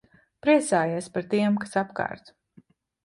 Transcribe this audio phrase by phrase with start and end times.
[0.45, 2.33] Priecājies par tiem, kas apkārt.